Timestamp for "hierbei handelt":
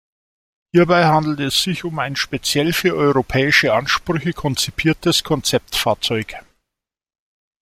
0.71-1.39